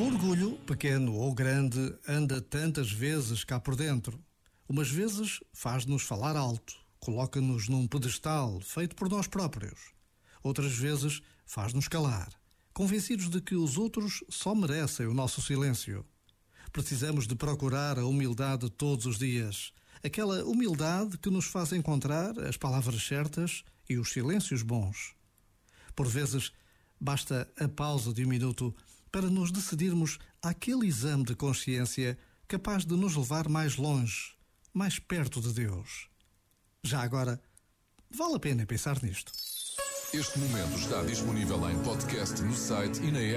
orgulho, 0.00 0.52
pequeno 0.66 1.14
ou 1.14 1.34
grande, 1.34 1.94
anda 2.06 2.40
tantas 2.40 2.92
vezes 2.92 3.42
cá 3.42 3.58
por 3.58 3.74
dentro. 3.74 4.22
Umas 4.68 4.88
vezes 4.88 5.40
faz-nos 5.52 6.02
falar 6.02 6.36
alto, 6.36 6.74
coloca-nos 7.00 7.68
num 7.68 7.86
pedestal 7.86 8.60
feito 8.60 8.94
por 8.94 9.08
nós 9.08 9.26
próprios. 9.26 9.92
Outras 10.42 10.72
vezes 10.72 11.20
faz-nos 11.46 11.88
calar, 11.88 12.28
convencidos 12.72 13.28
de 13.28 13.40
que 13.40 13.56
os 13.56 13.76
outros 13.76 14.22
só 14.28 14.54
merecem 14.54 15.06
o 15.06 15.14
nosso 15.14 15.42
silêncio. 15.42 16.04
Precisamos 16.70 17.26
de 17.26 17.34
procurar 17.34 17.98
a 17.98 18.06
humildade 18.06 18.70
todos 18.70 19.06
os 19.06 19.18
dias, 19.18 19.72
aquela 20.04 20.44
humildade 20.44 21.18
que 21.18 21.30
nos 21.30 21.46
faz 21.46 21.72
encontrar 21.72 22.38
as 22.40 22.56
palavras 22.56 23.02
certas 23.02 23.64
e 23.88 23.96
os 23.98 24.12
silêncios 24.12 24.62
bons. 24.62 25.14
Por 25.96 26.06
vezes, 26.06 26.52
basta 27.00 27.50
a 27.58 27.66
pausa 27.68 28.12
de 28.12 28.24
um 28.24 28.28
minuto 28.28 28.74
para 29.10 29.30
nos 29.30 29.50
decidirmos 29.50 30.18
àquele 30.42 30.86
exame 30.86 31.24
de 31.24 31.34
consciência 31.34 32.18
capaz 32.46 32.84
de 32.84 32.94
nos 32.94 33.14
levar 33.14 33.48
mais 33.48 33.76
longe, 33.76 34.34
mais 34.72 34.98
perto 34.98 35.40
de 35.40 35.52
Deus. 35.52 36.08
Já 36.82 37.02
agora, 37.02 37.40
vale 38.10 38.36
a 38.36 38.38
pena 38.38 38.66
pensar 38.66 39.02
nisto. 39.02 39.32
Este 40.14 40.38
momento 40.38 40.78
está 40.78 41.02
disponível 41.02 41.68
em 41.68 41.78
podcast 41.82 42.40
no 42.40 42.54
site 42.56 42.98
e 43.02 43.12
na 43.12 43.20
app. 43.20 43.36